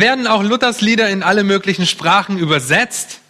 [0.00, 3.20] werden auch Luthers Lieder in alle möglichen Sprachen übersetzt.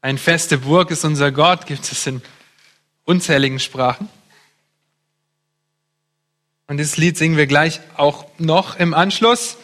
[0.00, 2.22] Ein feste Burg ist unser Gott, gibt es in
[3.04, 4.08] unzähligen Sprachen.
[6.66, 9.56] Und dieses Lied singen wir gleich auch noch im Anschluss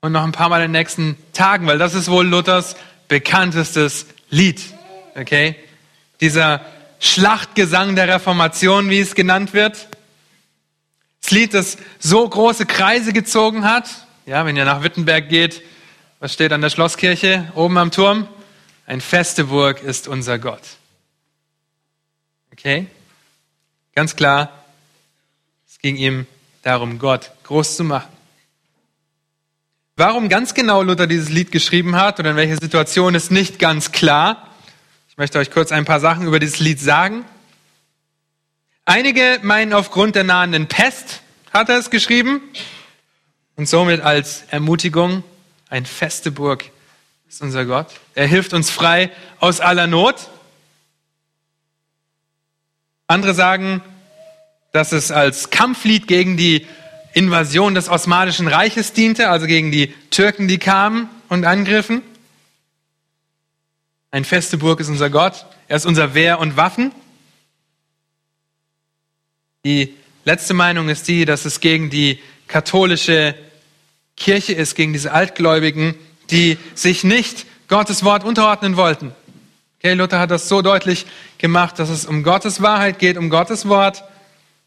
[0.00, 2.76] und noch ein paar Mal in den nächsten Tagen, weil das ist wohl Luthers
[3.08, 4.62] bekanntestes Lied.
[5.14, 5.56] Okay?
[6.20, 6.64] Dieser
[7.00, 9.88] Schlachtgesang der Reformation, wie es genannt wird.
[11.26, 13.90] Das Lied, das so große Kreise gezogen hat.
[14.26, 15.60] Ja, wenn ihr nach Wittenberg geht,
[16.20, 18.28] was steht an der Schlosskirche oben am Turm?
[18.86, 20.62] Ein feste Burg ist unser Gott.
[22.52, 22.86] Okay?
[23.96, 24.52] Ganz klar,
[25.68, 26.28] es ging ihm
[26.62, 28.12] darum, Gott groß zu machen.
[29.96, 33.90] Warum ganz genau Luther dieses Lied geschrieben hat oder in welcher Situation ist nicht ganz
[33.90, 34.46] klar.
[35.08, 37.24] Ich möchte euch kurz ein paar Sachen über dieses Lied sagen.
[38.88, 41.20] Einige meinen, aufgrund der nahenden Pest
[41.52, 42.40] hat er es geschrieben
[43.56, 45.24] und somit als Ermutigung,
[45.68, 46.70] ein feste Burg
[47.28, 47.88] ist unser Gott.
[48.14, 50.28] Er hilft uns frei aus aller Not.
[53.08, 53.82] Andere sagen,
[54.70, 56.64] dass es als Kampflied gegen die
[57.12, 62.02] Invasion des Osmanischen Reiches diente, also gegen die Türken, die kamen und angriffen.
[64.12, 65.44] Ein feste Burg ist unser Gott.
[65.66, 66.92] Er ist unser Wehr und Waffen.
[69.66, 73.34] Die letzte Meinung ist die, dass es gegen die katholische
[74.16, 75.96] Kirche ist, gegen diese Altgläubigen,
[76.30, 79.10] die sich nicht Gottes Wort unterordnen wollten.
[79.80, 81.04] Okay, Luther hat das so deutlich
[81.38, 84.04] gemacht, dass es um Gottes Wahrheit geht, um Gottes Wort,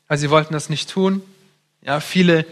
[0.10, 1.22] aber sie wollten das nicht tun.
[1.82, 2.46] Ja, viele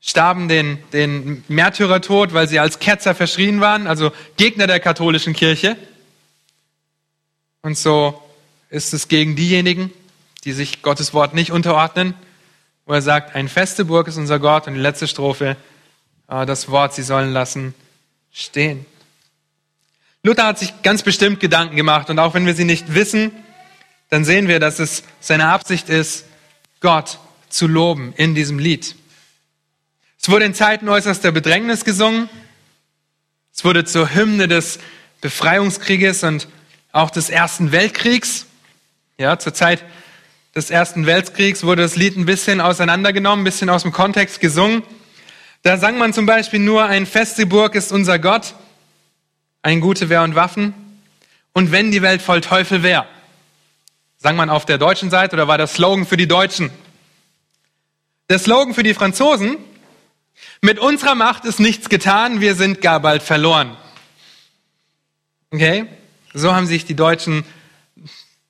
[0.00, 5.76] starben den, den Märtyrertod, weil sie als Ketzer verschrien waren, also Gegner der katholischen Kirche.
[7.60, 8.18] Und so
[8.70, 9.92] ist es gegen diejenigen,
[10.40, 12.14] die sich Gottes Wort nicht unterordnen,
[12.86, 15.56] wo er sagt, ein feste Burg ist unser Gott und die letzte Strophe,
[16.28, 17.74] äh, das Wort, sie sollen lassen
[18.32, 18.86] stehen.
[20.22, 23.32] Luther hat sich ganz bestimmt Gedanken gemacht und auch wenn wir sie nicht wissen,
[24.10, 26.26] dann sehen wir, dass es seine Absicht ist,
[26.80, 28.96] Gott zu loben in diesem Lied.
[30.20, 32.28] Es wurde in Zeiten äußerster Bedrängnis gesungen.
[33.54, 34.78] Es wurde zur Hymne des
[35.20, 36.48] Befreiungskrieges und
[36.92, 38.46] auch des Ersten Weltkriegs.
[39.16, 39.84] Ja, zur Zeit
[40.54, 44.82] des Ersten Weltkriegs wurde das Lied ein bisschen auseinandergenommen, ein bisschen aus dem Kontext gesungen.
[45.62, 48.54] Da sang man zum Beispiel nur, ein feste Burg ist unser Gott,
[49.62, 50.74] ein gute Wehr und Waffen.
[51.52, 53.06] Und wenn die Welt voll Teufel wäre,
[54.18, 56.70] sang man auf der deutschen Seite oder war das Slogan für die Deutschen?
[58.28, 59.56] Der Slogan für die Franzosen,
[60.62, 63.76] mit unserer Macht ist nichts getan, wir sind gar bald verloren.
[65.50, 65.86] Okay?
[66.32, 67.44] So haben sich die Deutschen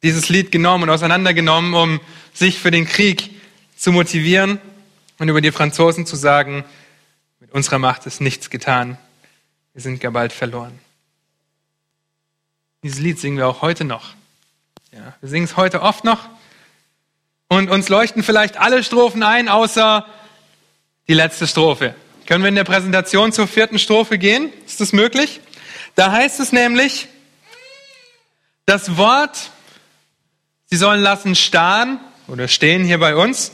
[0.03, 2.01] dieses Lied genommen und auseinandergenommen, um
[2.33, 3.31] sich für den Krieg
[3.77, 4.61] zu motivieren
[5.19, 6.65] und über die Franzosen zu sagen,
[7.41, 8.99] mit unserer Macht ist nichts getan,
[9.75, 10.79] wir sind gar bald verloren.
[12.83, 14.15] Dieses Lied singen wir auch heute noch.
[14.93, 16.29] Ja, wir singen es heute oft noch
[17.49, 20.07] und uns leuchten vielleicht alle Strophen ein, außer
[21.09, 21.95] die letzte Strophe.
[22.27, 24.53] Können wir in der Präsentation zur vierten Strophe gehen?
[24.65, 25.41] Ist das möglich?
[25.97, 27.09] Da heißt es nämlich,
[28.67, 29.51] das Wort,
[30.71, 33.53] sie sollen lassen starren oder stehen hier bei uns.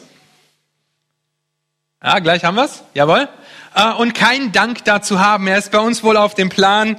[2.03, 2.83] Ja, gleich haben wir es.
[2.95, 3.29] Jawohl.
[3.75, 5.47] Äh, und keinen Dank dazu haben.
[5.47, 6.99] Er ist bei uns wohl auf dem Plan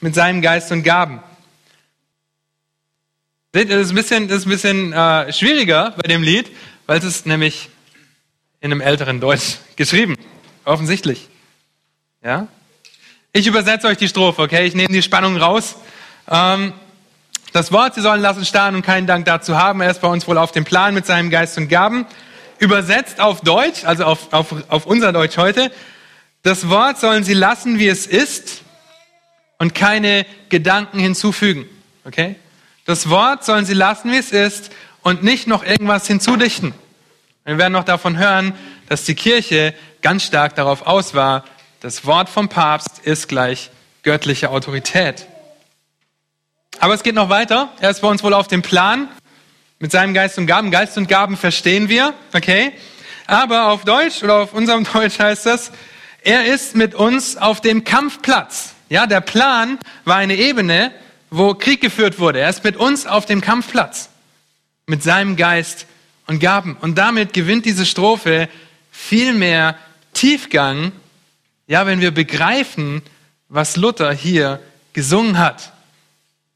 [0.00, 1.22] mit seinem Geist und Gaben.
[3.52, 6.50] Seht ihr, das ist ein bisschen, ist ein bisschen äh, schwieriger bei dem Lied,
[6.86, 7.68] weil es ist nämlich
[8.60, 10.16] in einem älteren Deutsch geschrieben.
[10.64, 11.28] Offensichtlich.
[12.22, 12.48] Ja?
[13.32, 14.66] Ich übersetze euch die Strophe, okay?
[14.66, 15.76] Ich nehme die Spannung raus.
[16.28, 16.72] Ähm,
[17.52, 19.80] das Wort, sie sollen lassen starren und keinen Dank dazu haben.
[19.80, 22.06] Er ist bei uns wohl auf dem Plan mit seinem Geist und Gaben.
[22.58, 25.70] Übersetzt auf Deutsch, also auf, auf, auf unser Deutsch heute.
[26.42, 28.62] Das Wort sollen sie lassen, wie es ist
[29.58, 31.66] und keine Gedanken hinzufügen.
[32.04, 32.36] Okay?
[32.84, 34.70] Das Wort sollen sie lassen, wie es ist
[35.02, 36.74] und nicht noch irgendwas hinzudichten.
[37.44, 38.54] Wir werden noch davon hören,
[38.88, 41.44] dass die Kirche ganz stark darauf aus war,
[41.80, 43.70] das Wort vom Papst ist gleich
[44.02, 45.26] göttliche Autorität.
[46.80, 47.70] Aber es geht noch weiter.
[47.80, 49.08] Er ist bei uns wohl auf dem Plan
[49.80, 50.70] mit seinem Geist und Gaben.
[50.70, 52.72] Geist und Gaben verstehen wir, okay?
[53.26, 55.72] Aber auf Deutsch oder auf unserem Deutsch heißt das,
[56.22, 58.74] er ist mit uns auf dem Kampfplatz.
[58.88, 60.92] Ja, der Plan war eine Ebene,
[61.30, 62.40] wo Krieg geführt wurde.
[62.40, 64.08] Er ist mit uns auf dem Kampfplatz
[64.86, 65.86] mit seinem Geist
[66.26, 66.76] und Gaben.
[66.80, 68.48] Und damit gewinnt diese Strophe
[68.90, 69.76] viel mehr
[70.14, 70.92] Tiefgang,
[71.66, 73.02] ja, wenn wir begreifen,
[73.48, 74.60] was Luther hier
[74.92, 75.72] gesungen hat.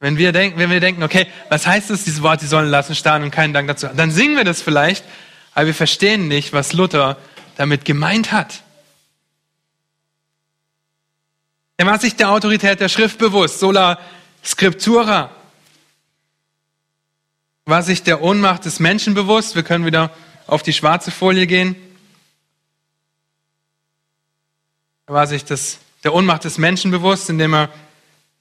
[0.02, 2.96] Wenn wir, denken, wenn wir denken, okay, was heißt es, dieses Wort, die sollen lassen
[2.96, 5.04] starren und keinen Dank dazu haben, dann singen wir das vielleicht,
[5.54, 7.16] aber wir verstehen nicht, was Luther
[7.56, 8.64] damit gemeint hat.
[11.76, 13.96] Er war sich der Autorität der Schrift bewusst, sola
[14.44, 15.30] scriptura.
[17.66, 19.54] War sich der Ohnmacht des Menschen bewusst.
[19.54, 20.10] Wir können wieder
[20.48, 21.76] auf die schwarze Folie gehen.
[25.06, 27.68] Er war sich das, der Ohnmacht des Menschen bewusst, indem er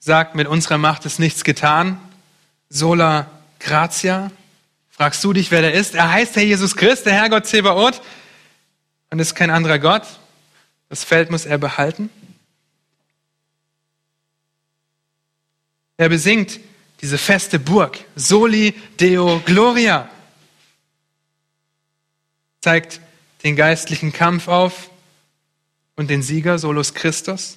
[0.04, 1.96] sagt, mit unserer Macht ist nichts getan.
[2.68, 4.32] Sola gratia.
[4.90, 5.94] Fragst du dich, wer der ist?
[5.94, 8.02] Er heißt Herr Jesus Christ, der Herrgott Zebaoth
[9.10, 10.02] und ist kein anderer Gott.
[10.88, 12.10] Das Feld muss er behalten.
[15.98, 16.58] Er besingt
[17.00, 20.08] diese feste Burg, Soli Deo Gloria,
[22.60, 23.00] zeigt
[23.44, 24.90] den geistlichen Kampf auf
[25.94, 27.56] und den Sieger, Solus Christus.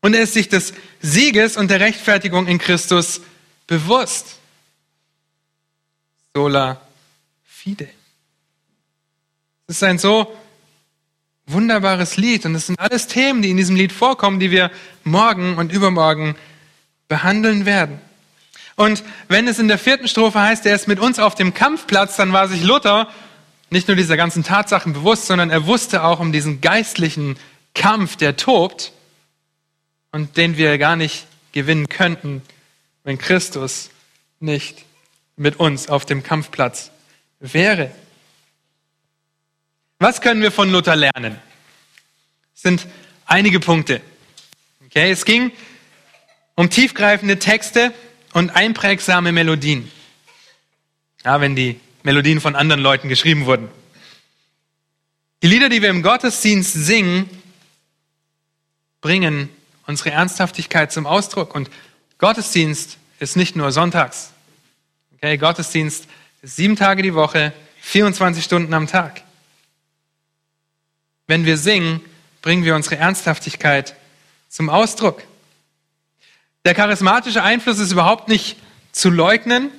[0.00, 3.20] Und er ist sich des Sieges und der Rechtfertigung in Christus
[3.66, 4.38] bewusst.
[6.34, 6.80] Sola
[7.44, 7.88] fide.
[9.66, 10.34] Es ist ein so
[11.46, 14.70] wunderbares Lied und es sind alles Themen, die in diesem Lied vorkommen, die wir
[15.04, 16.36] morgen und übermorgen
[17.08, 18.00] behandeln werden.
[18.76, 22.16] Und wenn es in der vierten Strophe heißt, er ist mit uns auf dem Kampfplatz,
[22.16, 23.08] dann war sich Luther
[23.68, 27.36] nicht nur dieser ganzen Tatsachen bewusst, sondern er wusste auch um diesen geistlichen
[27.74, 28.92] Kampf, der tobt
[30.12, 32.42] und den wir gar nicht gewinnen könnten,
[33.04, 33.90] wenn Christus
[34.40, 34.84] nicht
[35.36, 36.90] mit uns auf dem Kampfplatz
[37.40, 37.90] wäre.
[39.98, 41.38] Was können wir von Luther lernen?
[42.54, 42.86] Es sind
[43.26, 44.00] einige Punkte.
[44.86, 45.52] Okay, es ging
[46.54, 47.92] um tiefgreifende Texte
[48.32, 49.90] und einprägsame Melodien.
[51.24, 53.68] Ja, wenn die Melodien von anderen Leuten geschrieben wurden.
[55.42, 57.28] Die Lieder, die wir im Gottesdienst singen,
[59.00, 59.48] bringen
[59.90, 61.54] unsere Ernsthaftigkeit zum Ausdruck.
[61.54, 61.68] Und
[62.18, 64.30] Gottesdienst ist nicht nur sonntags.
[65.16, 66.06] Okay, Gottesdienst
[66.40, 69.22] ist sieben Tage die Woche, 24 Stunden am Tag.
[71.26, 72.00] Wenn wir singen,
[72.40, 73.94] bringen wir unsere Ernsthaftigkeit
[74.48, 75.22] zum Ausdruck.
[76.64, 78.56] Der charismatische Einfluss ist überhaupt nicht
[78.92, 79.70] zu leugnen.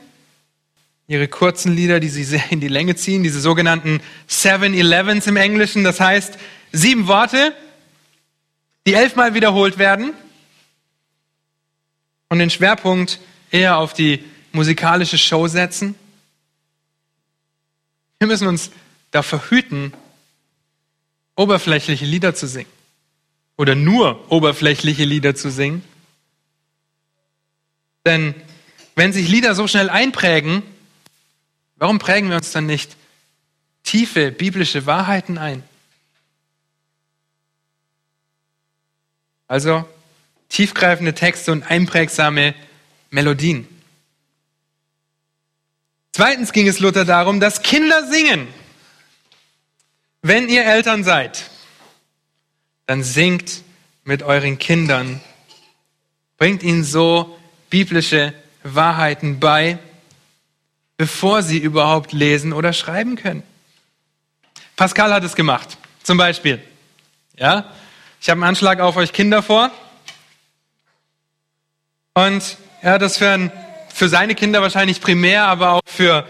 [1.07, 5.35] Ihre kurzen Lieder, die sie sehr in die Länge ziehen, diese sogenannten Seven Elevens im
[5.35, 6.37] Englischen, das heißt
[6.71, 7.53] sieben Worte,
[8.85, 10.13] die elfmal wiederholt werden
[12.29, 13.19] und den Schwerpunkt
[13.51, 15.95] eher auf die musikalische Show setzen.
[18.19, 18.71] Wir müssen uns
[19.11, 19.93] davor hüten,
[21.35, 22.69] oberflächliche Lieder zu singen
[23.57, 25.83] oder nur oberflächliche Lieder zu singen.
[28.05, 28.33] Denn
[28.95, 30.63] wenn sich Lieder so schnell einprägen,
[31.75, 32.97] warum prägen wir uns dann nicht
[33.83, 35.63] tiefe biblische Wahrheiten ein?
[39.51, 39.85] Also
[40.47, 42.55] tiefgreifende Texte und einprägsame
[43.09, 43.67] Melodien.
[46.13, 48.47] Zweitens ging es Luther darum, dass Kinder singen.
[50.21, 51.49] Wenn ihr Eltern seid,
[52.85, 53.63] dann singt
[54.05, 55.19] mit euren Kindern.
[56.37, 57.37] Bringt ihnen so
[57.69, 58.33] biblische
[58.63, 59.79] Wahrheiten bei,
[60.95, 63.43] bevor sie überhaupt lesen oder schreiben können.
[64.77, 66.63] Pascal hat es gemacht, zum Beispiel.
[67.35, 67.69] Ja,
[68.21, 69.71] ich habe einen Anschlag auf euch Kinder vor.
[72.13, 73.51] Und hat das für,
[73.91, 76.27] für seine Kinder wahrscheinlich primär, aber auch für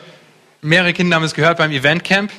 [0.62, 2.32] mehrere Kinder haben es gehört beim Eventcamp.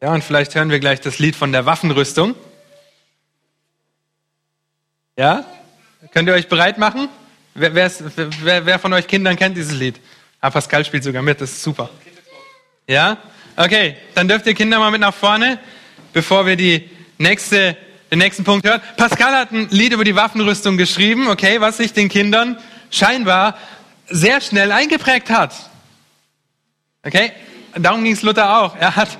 [0.00, 2.34] Ja, und vielleicht hören wir gleich das Lied von der Waffenrüstung.
[5.16, 5.44] Ja?
[6.12, 7.08] Könnt ihr euch bereit machen?
[7.54, 10.00] Wer, wer, wer von euch Kindern kennt dieses Lied?
[10.40, 11.90] Ah, Pascal spielt sogar mit, das ist super.
[12.88, 13.18] Ja?
[13.54, 15.60] Okay, dann dürft ihr Kinder mal mit nach vorne,
[16.12, 17.76] bevor wir die nächste,
[18.10, 18.80] den nächsten Punkt hören.
[18.96, 22.58] Pascal hat ein Lied über die Waffenrüstung geschrieben, okay, was sich den Kindern
[22.90, 23.56] scheinbar
[24.08, 25.54] sehr schnell eingeprägt hat.
[27.04, 27.32] Okay,
[27.76, 28.76] darum ging es Luther auch.
[28.76, 29.18] Er hat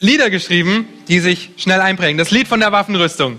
[0.00, 2.18] Lieder geschrieben, die sich schnell einprägen.
[2.18, 3.38] Das Lied von der Waffenrüstung.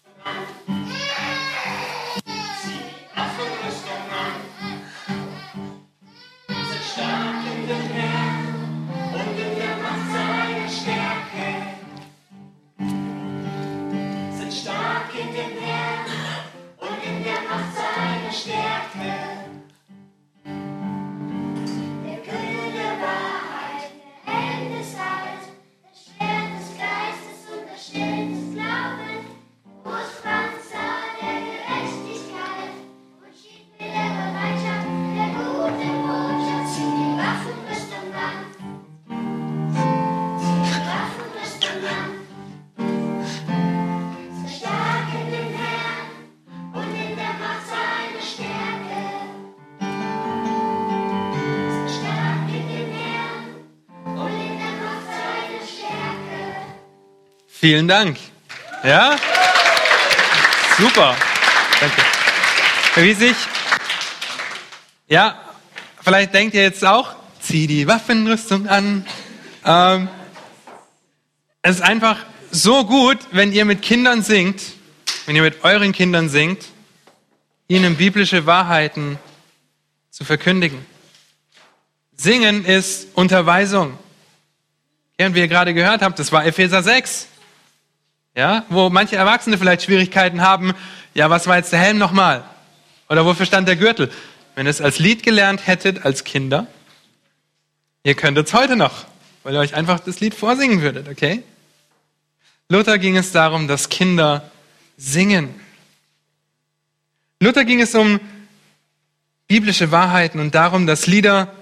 [57.61, 58.17] Vielen Dank.
[58.83, 59.15] Ja?
[60.79, 61.15] Super.
[61.79, 62.01] Danke.
[62.95, 63.35] Herr Wiesig,
[65.07, 65.39] ja,
[66.03, 69.05] vielleicht denkt ihr jetzt auch, zieh die Waffenrüstung an.
[69.63, 70.09] Ähm,
[71.61, 74.63] es ist einfach so gut, wenn ihr mit Kindern singt,
[75.27, 76.65] wenn ihr mit euren Kindern singt,
[77.67, 79.19] ihnen biblische Wahrheiten
[80.09, 80.83] zu verkündigen.
[82.15, 83.99] Singen ist Unterweisung.
[85.19, 87.27] Ja, und wie ihr gerade gehört habt, das war Epheser 6.
[88.35, 90.73] Ja, wo manche Erwachsene vielleicht Schwierigkeiten haben.
[91.13, 92.43] Ja, was war jetzt der Helm nochmal?
[93.09, 94.09] Oder wofür stand der Gürtel?
[94.55, 96.67] Wenn ihr es als Lied gelernt hättet als Kinder,
[98.03, 99.05] ihr könntet es heute noch,
[99.43, 101.43] weil ihr euch einfach das Lied vorsingen würdet, okay?
[102.69, 104.49] Luther ging es darum, dass Kinder
[104.95, 105.59] singen.
[107.41, 108.21] Luther ging es um
[109.47, 111.53] biblische Wahrheiten und darum, dass Lieder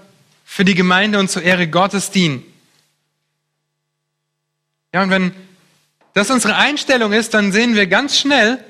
[0.46, 2.44] für die Gemeinde und zur Ehre Gottes dienen.
[4.94, 5.32] Ja, und wenn
[6.20, 8.62] das unsere Einstellung ist, dann sehen wir ganz schnell,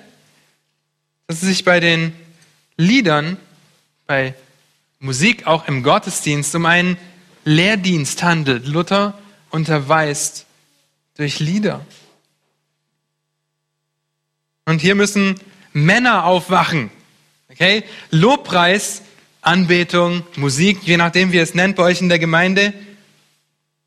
[1.26, 2.14] dass es sich bei den
[2.78, 3.38] Liedern,
[4.06, 4.36] bei
[5.00, 6.98] Musik auch im Gottesdienst um einen
[7.46, 8.68] Lehrdienst handelt.
[8.68, 9.18] Luther
[9.50, 10.46] unterweist
[11.18, 11.84] durch Lieder.
[14.66, 15.40] Und hier müssen
[15.74, 16.92] Männer aufwachen.
[17.50, 17.84] Okay?
[18.12, 19.02] Lobpreis,
[19.42, 22.74] Anbetung, Musik, je nachdem, wie ihr es nennt bei euch in der Gemeinde,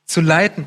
[0.04, 0.66] zu leiten.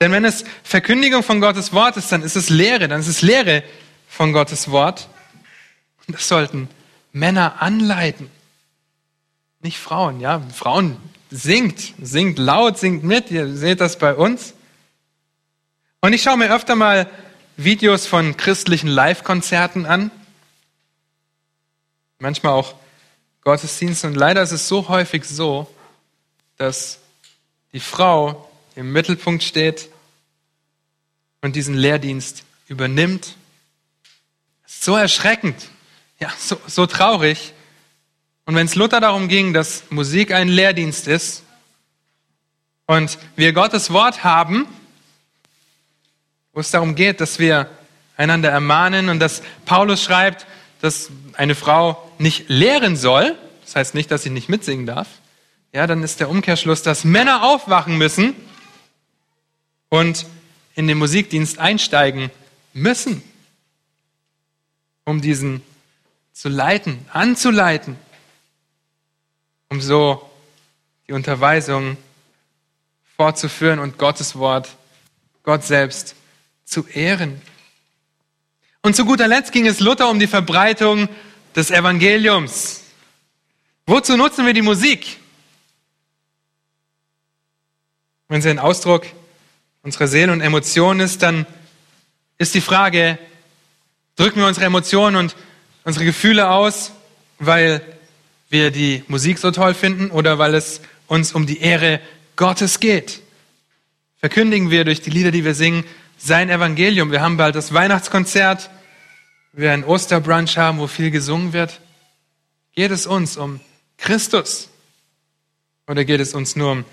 [0.00, 3.22] Denn wenn es Verkündigung von Gottes Wort ist, dann ist es Lehre, dann ist es
[3.22, 3.62] Lehre
[4.08, 5.08] von Gottes Wort.
[6.06, 6.68] Und das sollten
[7.12, 8.30] Männer anleiten,
[9.60, 10.20] nicht Frauen.
[10.20, 10.96] Ja, Frauen
[11.30, 13.30] singt, singt laut, singt mit.
[13.30, 14.54] Ihr seht das bei uns.
[16.00, 17.10] Und ich schaue mir öfter mal
[17.56, 20.10] Videos von christlichen Live-Konzerten an.
[22.18, 22.74] Manchmal auch
[23.42, 24.08] Gottesdienste.
[24.08, 25.68] Und leider ist es so häufig so,
[26.58, 26.98] dass
[27.72, 28.45] die Frau
[28.76, 29.88] im Mittelpunkt steht
[31.40, 33.34] und diesen Lehrdienst übernimmt.
[34.66, 35.70] So erschreckend,
[36.20, 37.54] ja, so, so traurig.
[38.44, 41.42] Und wenn es Luther darum ging, dass Musik ein Lehrdienst ist
[42.86, 44.66] und wir Gottes Wort haben,
[46.52, 47.70] wo es darum geht, dass wir
[48.16, 50.46] einander ermahnen und dass Paulus schreibt,
[50.80, 55.08] dass eine Frau nicht lehren soll, das heißt nicht, dass sie nicht mitsingen darf,
[55.72, 58.34] ja, dann ist der Umkehrschluss, dass Männer aufwachen müssen
[59.88, 60.26] und
[60.74, 62.30] in den Musikdienst einsteigen
[62.72, 63.22] müssen,
[65.04, 65.62] um diesen
[66.32, 67.96] zu leiten, anzuleiten,
[69.68, 70.30] um so
[71.08, 71.96] die Unterweisung
[73.16, 74.76] fortzuführen und Gottes Wort,
[75.42, 76.14] Gott selbst
[76.64, 77.40] zu ehren.
[78.82, 81.08] Und zu guter Letzt ging es Luther um die Verbreitung
[81.54, 82.82] des Evangeliums.
[83.86, 85.18] Wozu nutzen wir die Musik?
[88.28, 89.06] Wenn sie ein Ausdruck
[89.86, 91.46] unserer Seele und Emotionen ist, dann
[92.38, 93.20] ist die Frage,
[94.16, 95.36] drücken wir unsere Emotionen und
[95.84, 96.90] unsere Gefühle aus,
[97.38, 97.80] weil
[98.50, 102.00] wir die Musik so toll finden oder weil es uns um die Ehre
[102.34, 103.22] Gottes geht?
[104.18, 105.84] Verkündigen wir durch die Lieder, die wir singen,
[106.18, 107.12] sein Evangelium.
[107.12, 108.70] Wir haben bald das Weihnachtskonzert,
[109.52, 111.80] wir einen Osterbrunch haben, wo viel gesungen wird.
[112.74, 113.60] Geht es uns um
[113.98, 114.68] Christus?
[115.86, 116.84] Oder geht es uns nur um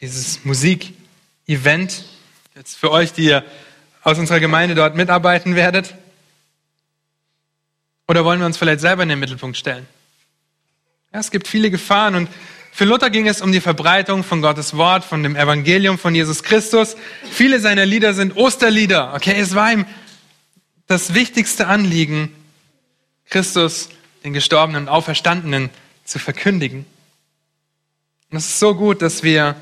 [0.00, 2.09] dieses Musikevent?
[2.56, 3.44] Jetzt für euch, die ihr
[4.02, 5.94] aus unserer Gemeinde dort mitarbeiten werdet?
[8.08, 9.86] Oder wollen wir uns vielleicht selber in den Mittelpunkt stellen?
[11.12, 12.28] Ja, es gibt viele Gefahren und
[12.72, 16.42] für Luther ging es um die Verbreitung von Gottes Wort, von dem Evangelium von Jesus
[16.42, 16.96] Christus.
[17.30, 19.14] Viele seiner Lieder sind Osterlieder.
[19.14, 19.86] Okay, es war ihm
[20.86, 22.34] das wichtigste Anliegen,
[23.28, 23.90] Christus,
[24.24, 25.70] den Gestorbenen und Auferstandenen,
[26.04, 26.84] zu verkündigen.
[28.30, 29.54] Und es ist so gut, dass wir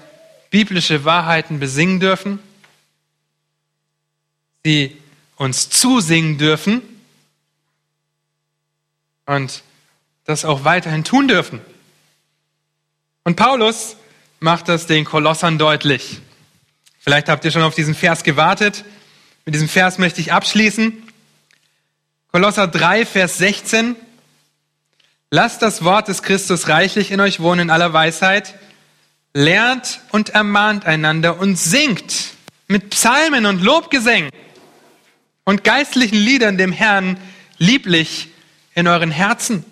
[0.51, 2.39] biblische Wahrheiten besingen dürfen,
[4.65, 4.97] sie
[5.37, 6.83] uns zusingen dürfen
[9.27, 9.63] und
[10.25, 11.61] das auch weiterhin tun dürfen.
[13.25, 13.97] Und Paulus
[14.41, 16.21] macht das den Kolossern deutlich.
[16.99, 18.85] Vielleicht habt ihr schon auf diesen Vers gewartet.
[19.45, 20.93] Mit diesem Vers möchte ich abschließen.
[22.33, 23.97] Kolosser 3, Vers 16.
[25.31, 28.55] Lasst das Wort des Christus reichlich in euch wohnen in aller Weisheit.
[29.35, 32.31] Lernt und ermahnt einander und singt
[32.67, 34.31] mit Psalmen und Lobgesängen
[35.49, 37.17] und geistlichen Liedern dem Herrn
[37.57, 38.29] lieblich
[38.75, 39.65] in euren Herzen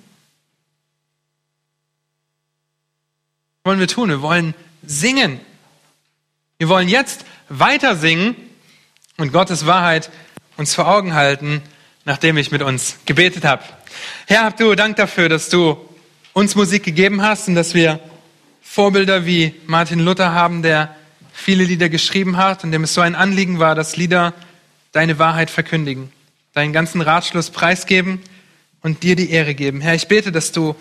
[3.63, 4.09] wollen wir tun?
[4.09, 4.55] Wir wollen
[4.87, 5.39] singen.
[6.57, 8.35] Wir wollen jetzt weiter singen
[9.19, 10.11] und Gottes Wahrheit
[10.57, 11.61] uns vor Augen halten,
[12.07, 13.63] nachdem ich mit uns gebetet habe.
[14.27, 15.77] Herr, hab du Dank dafür, dass du
[16.33, 18.01] uns Musik gegeben hast und dass wir
[18.63, 20.97] Vorbilder wie Martin Luther haben, der
[21.35, 24.33] viele Lieder geschrieben hat und dem es so ein Anliegen war, dass Lieder
[24.97, 26.11] deine Wahrheit verkündigen,
[26.55, 28.19] deinen ganzen Ratschluss preisgeben
[28.81, 29.83] und dir die Ehre geben.
[29.83, 30.75] Herr, ich bete, dass du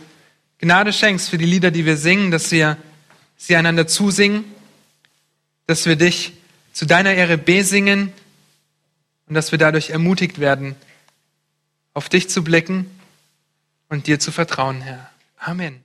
[0.60, 2.78] Gnade schenkst für die Lieder, die wir singen, dass wir
[3.36, 4.46] sie einander zusingen,
[5.68, 6.32] dass wir dich
[6.72, 8.14] zu deiner Ehre besingen
[9.28, 10.78] und dass wir dadurch ermutigt werden,
[11.94, 12.90] auf dich zu blicken
[13.90, 15.10] und dir zu vertrauen, Herr.
[15.40, 15.85] Amen.